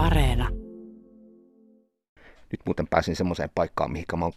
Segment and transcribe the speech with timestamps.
[0.00, 0.48] Areena.
[2.52, 4.32] Nyt muuten pääsin semmoiseen paikkaan, mihin mä oon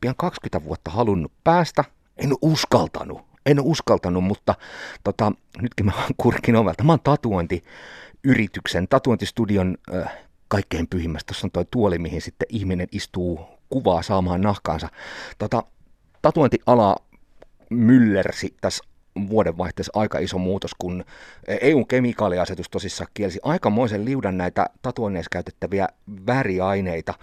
[0.00, 1.84] pian 20 vuotta halunnut päästä.
[2.16, 3.20] En uskaltanut.
[3.46, 4.54] En uskaltanut, mutta
[5.04, 5.32] tota,
[5.62, 6.84] nytkin mä vaan kurkin ovelta.
[6.84, 10.16] Mä oon tatuointiyrityksen, tatuointistudion äh,
[10.48, 11.26] kaikkein pyhimmästä.
[11.26, 13.40] Tuossa on toi tuoli, mihin sitten ihminen istuu
[13.70, 14.88] kuvaa saamaan nahkaansa.
[15.38, 15.62] Tota,
[16.22, 16.96] tatuointiala
[17.70, 18.84] myllersi tässä
[19.28, 21.04] vuodenvaihteessa aika iso muutos, kun
[21.60, 25.88] EUn kemikaaliasetus tosissaan kielsi aikamoisen liudan näitä tatuoinneissa käytettäviä
[26.26, 27.14] väriaineita.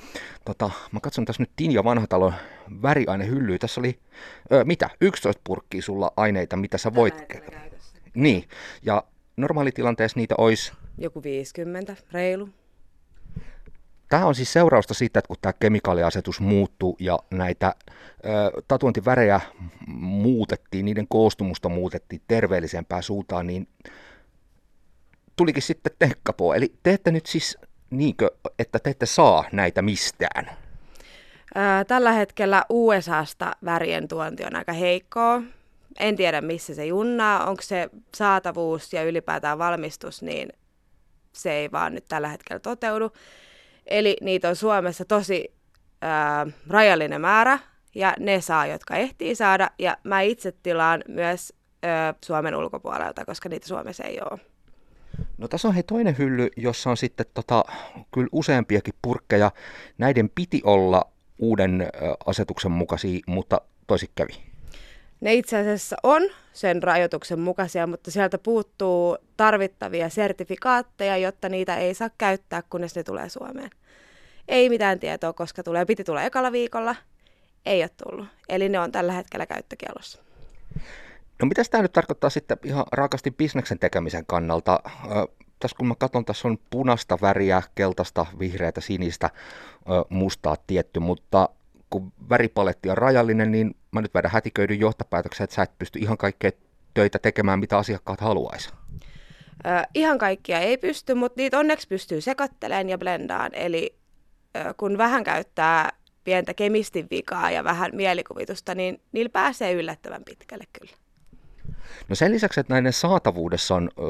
[0.46, 2.34] Tota, mä katson tässä nyt Tinja Vanhatalon
[2.82, 3.58] väriainehyllyä.
[3.58, 4.00] Tässä oli,
[4.52, 7.16] ö, mitä, 11 purkkia sulla aineita, mitä sä voit...
[8.14, 8.44] Niin,
[8.84, 9.04] ja
[9.38, 10.72] normaalitilanteessa niitä olisi...
[10.98, 12.50] Joku 50, reilu.
[14.10, 17.76] Tämä on siis seurausta siitä, että kun tämä kemikaaliasetus muuttui ja näitä
[18.68, 19.42] tatuointivärejä
[19.98, 23.68] muutettiin, niiden koostumusta muutettiin terveellisempään suuntaan, niin
[25.36, 26.54] tulikin sitten tekkapoo.
[26.54, 27.58] Eli te ette nyt siis
[27.90, 30.52] niinkö, että te ette saa näitä mistään?
[31.88, 35.42] Tällä hetkellä USAsta värien tuonti on aika heikkoa.
[36.00, 37.46] En tiedä, missä se junnaa.
[37.46, 40.50] Onko se saatavuus ja ylipäätään valmistus, niin
[41.34, 43.12] se ei vaan nyt tällä hetkellä toteudu.
[43.86, 45.56] Eli niitä on Suomessa tosi
[46.02, 47.60] ää, rajallinen määrä,
[47.96, 49.70] ja ne saa, jotka ehtii saada.
[49.80, 54.40] Ja mä itse tilaan myös ää, Suomen ulkopuolelta, koska niitä Suomessa ei ole.
[55.38, 57.64] No tässä on hei toinen hylly, jossa on sitten tota,
[58.14, 59.52] kyllä useampiakin purkkeja.
[59.98, 61.88] Näiden piti olla uuden
[62.26, 64.34] asetuksen mukaisia, mutta toisin kävi.
[65.26, 66.22] Ne itse asiassa on
[66.54, 73.04] sen rajoituksen mukaisia, mutta sieltä puuttuu tarvittavia sertifikaatteja, jotta niitä ei saa käyttää, kunnes ne
[73.04, 73.70] tulee Suomeen.
[74.48, 76.96] Ei mitään tietoa, koska tulee, piti tulla ekalla viikolla,
[77.66, 78.28] ei ole tullut.
[78.50, 80.20] Eli ne on tällä hetkellä käyttökielossa.
[81.42, 84.80] No mitä tämä nyt tarkoittaa sitten ihan raakasti bisneksen tekemisen kannalta?
[85.60, 89.30] Tässä kun mä katson, tässä on punaista väriä, keltaista, vihreätä, sinistä,
[90.10, 91.50] mustaa tietty, mutta
[91.90, 96.18] kun väripaletti on rajallinen, niin mä nyt vedän hätiköidyn johtopäätöksen, että sä et pysty ihan
[96.18, 96.52] kaikkea
[96.94, 98.70] töitä tekemään, mitä asiakkaat haluaisi.
[99.94, 103.52] Ihan kaikkia ei pysty, mutta niitä onneksi pystyy sekoittelemaan ja blendaan.
[103.54, 103.96] Eli
[104.78, 105.92] kun vähän käyttää
[106.24, 110.94] pientä kemistin vikaa ja vähän mielikuvitusta, niin niillä pääsee yllättävän pitkälle kyllä.
[112.10, 114.02] No sen lisäksi, että näiden saatavuudessa on ö,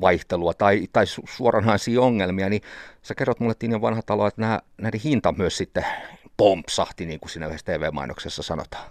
[0.00, 2.62] vaihtelua tai, tai su- suoranaisia ongelmia, niin
[3.02, 5.84] sä kerrot mulle Tinjan vanha talo, että nämä, näiden hinta myös sitten
[6.36, 8.90] pompsahti, niin kuin siinä yhdessä TV-mainoksessa sanotaan.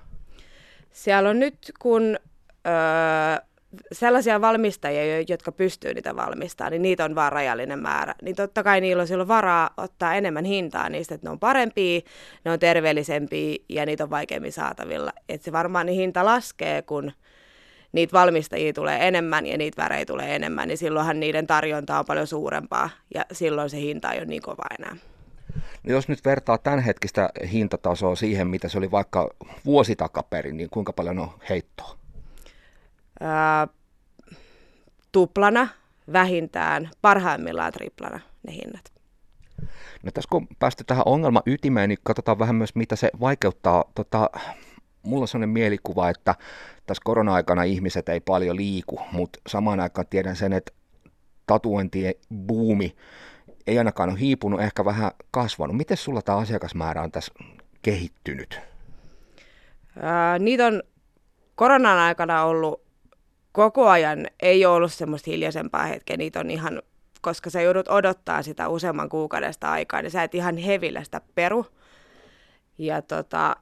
[0.92, 2.18] Siellä on nyt, kun
[2.68, 3.46] öö,
[3.92, 8.16] sellaisia valmistajia, jotka pystyy niitä valmistamaan, niin niitä on vaan rajallinen määrä.
[8.22, 12.02] Niin totta kai niillä on silloin varaa ottaa enemmän hintaa niistä, että ne on parempia,
[12.46, 15.12] ne on terveellisempiä ja niitä on vaikeammin saatavilla.
[15.30, 17.12] Että se varmaan niin hinta laskee, kun
[17.92, 22.28] niitä valmistajia tulee enemmän ja niitä värejä tulee enemmän, niin silloinhan niiden tarjonta on paljon
[22.28, 24.96] suurempaa ja silloin se hinta ei ole niin kova enää.
[25.84, 29.30] No jos nyt vertaa tämänhetkistä hintatasoa siihen, mitä se oli vaikka
[29.66, 31.98] vuosi takaperin, niin kuinka paljon on heittoa?
[33.20, 33.68] Ää,
[35.12, 35.68] tuplana,
[36.14, 38.96] vähintään, parhaimmillaan triplana ne hinnat.
[40.04, 43.84] No tässä kun päästy tähän ongelman ytimeen, niin katsotaan vähän myös, mitä se vaikeuttaa.
[43.96, 44.30] Tota,
[45.04, 46.36] mulla on sellainen mielikuva, että
[46.86, 50.72] tässä korona-aikana ihmiset ei paljon liiku, mutta samaan aikaan tiedän sen, että
[51.48, 52.14] tatuointien
[52.48, 52.96] buumi
[53.68, 55.78] ei ainakaan ole hiipunut, ehkä vähän kasvanut.
[55.78, 57.34] Miten sulla tämä asiakasmäärä on tässä
[57.82, 58.60] kehittynyt?
[60.00, 60.84] Ää, niitä on
[61.56, 62.86] koronan aikana ollut
[63.52, 66.82] koko ajan, ei ole ollut semmoista hiljaisempaa hetkeä, niitä on ihan,
[67.22, 71.66] koska sä joudut odottaa sitä useamman kuukaudesta aikaa, niin sä et ihan hevillä sitä peru.
[72.78, 73.56] Ja tota,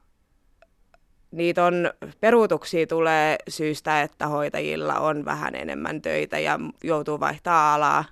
[1.30, 8.04] niitä on, peruutuksia tulee syystä, että hoitajilla on vähän enemmän töitä ja joutuu vaihtaa alaa,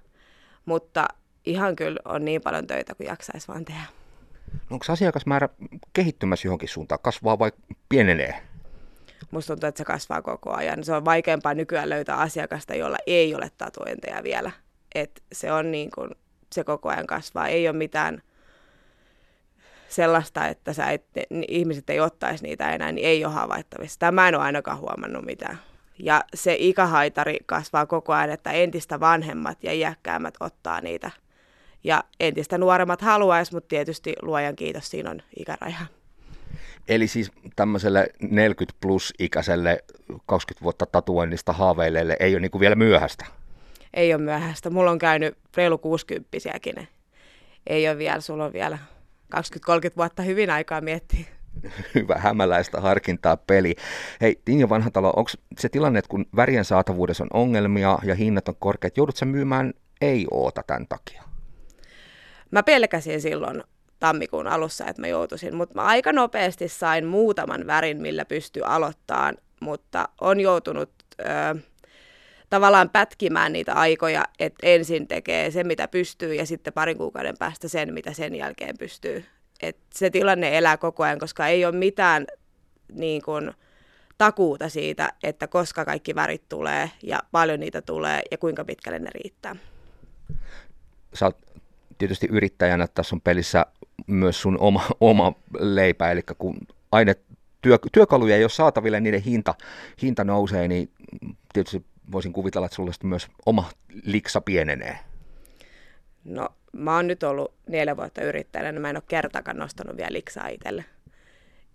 [0.64, 1.08] mutta
[1.44, 3.82] ihan kyllä on niin paljon töitä kuin jaksaisi vaan tehdä.
[4.52, 5.48] No onko asiakasmäärä
[5.92, 7.52] kehittymässä johonkin suuntaan, kasvaa vai
[7.88, 8.42] pienenee?
[9.30, 10.84] Musta tuntuu, että se kasvaa koko ajan.
[10.84, 14.50] Se on vaikeampaa nykyään löytää asiakasta, jolla ei ole tatuointeja vielä.
[14.94, 16.10] Et se on niin kuin,
[16.52, 17.48] se koko ajan kasvaa.
[17.48, 18.22] Ei ole mitään
[19.88, 21.04] sellaista, että sä et,
[21.48, 23.98] ihmiset ei ottaisi niitä enää, niin ei ole havaittavissa.
[23.98, 25.58] Tämä en ole ainakaan huomannut mitään.
[25.98, 31.10] Ja se ikähaitari kasvaa koko ajan, että entistä vanhemmat ja iäkkäämmät ottaa niitä.
[31.84, 35.86] Ja entistä nuoremmat haluaisi, mutta tietysti luojan kiitos, siinä on ikäraja.
[36.88, 39.84] Eli siis tämmöiselle 40 plus ikäiselle
[40.26, 43.26] 20 vuotta tatuoinnista haaveilleelle ei ole niin vielä myöhäistä?
[43.94, 44.70] Ei ole myöhäistä.
[44.70, 46.28] Mulla on käynyt reilu 60
[47.66, 48.78] Ei ole vielä, sulla on vielä
[49.36, 49.38] 20-30
[49.96, 51.26] vuotta hyvin aikaa miettiä.
[51.94, 53.74] Hyvä hämäläistä harkintaa peli.
[54.20, 58.56] Hei, Tinja Vanhatalo, onko se tilanne, että kun värien saatavuudessa on ongelmia ja hinnat on
[58.58, 61.31] korkeat, joudut sä myymään ei oota tämän takia?
[62.52, 63.64] Mä pelkäsin silloin
[63.98, 69.36] tammikuun alussa, että mä joutuisin, mutta mä aika nopeasti sain muutaman värin, millä pystyy aloittamaan,
[69.60, 70.90] mutta on joutunut
[71.20, 71.24] ö,
[72.50, 77.68] tavallaan pätkimään niitä aikoja, että ensin tekee se, mitä pystyy, ja sitten parin kuukauden päästä
[77.68, 79.24] sen, mitä sen jälkeen pystyy.
[79.62, 82.26] Et se tilanne elää koko ajan, koska ei ole mitään
[82.92, 83.52] niin kuin,
[84.18, 89.10] takuuta siitä, että koska kaikki värit tulee ja paljon niitä tulee ja kuinka pitkälle ne
[89.10, 89.56] riittää.
[91.14, 91.38] Sä oot
[92.02, 93.66] tietysti yrittäjänä, tässä on pelissä
[94.06, 96.56] myös sun oma, oma leipä, eli kun
[96.92, 97.14] aine,
[97.62, 99.54] työ, työkaluja ei ole saataville, niiden hinta,
[100.02, 100.90] hinta nousee, niin
[101.52, 103.70] tietysti voisin kuvitella, että sulle myös oma
[104.04, 104.98] liksa pienenee.
[106.24, 110.12] No, mä oon nyt ollut neljä vuotta yrittäjänä, niin mä en ole kertakaan nostanut vielä
[110.12, 110.84] liksaa itselle.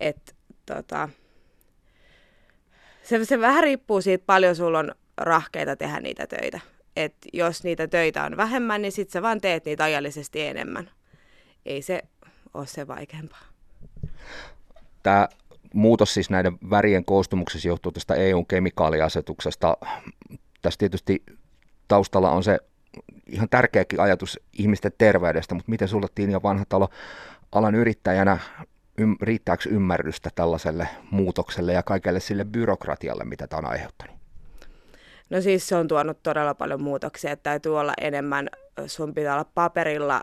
[0.00, 0.36] Et,
[0.66, 1.08] tota,
[3.02, 6.60] se, se vähän riippuu siitä, paljon sulla on rahkeita tehdä niitä töitä.
[6.98, 10.90] Et jos niitä töitä on vähemmän, niin sit sä vaan teet niitä ajallisesti enemmän.
[11.66, 12.02] Ei se
[12.54, 13.42] ole se vaikeampaa.
[15.02, 15.28] Tämä
[15.74, 19.76] muutos siis näiden värien koostumuksessa johtuu tästä EUn kemikaaliasetuksesta.
[20.62, 21.22] Tässä tietysti
[21.88, 22.58] taustalla on se
[23.26, 26.88] ihan tärkeäkin ajatus ihmisten terveydestä, mutta miten sulle Tiina Vanhatalo
[27.52, 28.38] alan yrittäjänä
[29.00, 34.17] ym, riittääkö ymmärrystä tällaiselle muutokselle ja kaikelle sille byrokratialle, mitä tämä on aiheuttanut?
[35.30, 38.48] No siis se on tuonut todella paljon muutoksia, että täytyy olla enemmän,
[38.86, 40.22] sun pitää olla paperilla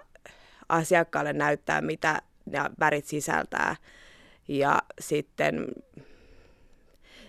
[0.69, 3.75] asiakkaalle näyttää, mitä nämä värit sisältää.
[4.47, 5.67] Ja sitten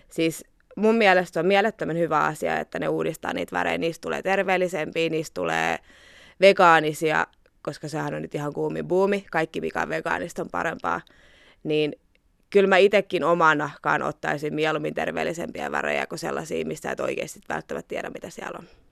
[0.09, 0.45] siis
[0.75, 3.77] mun mielestä on mielettömän hyvä asia, että ne uudistaa niitä värejä.
[3.77, 5.77] Niistä tulee terveellisempiä, niistä tulee
[6.41, 7.27] vegaanisia,
[7.61, 9.25] koska sehän on nyt ihan kuumi buumi.
[9.31, 11.01] Kaikki mikä on vegaanista on parempaa.
[11.63, 11.93] Niin
[12.49, 17.89] kyllä mä itsekin omaan nahkaan ottaisin mieluummin terveellisempiä värejä kuin sellaisia, mistä et oikeasti välttämättä
[17.89, 18.86] tiedä, mitä siellä on.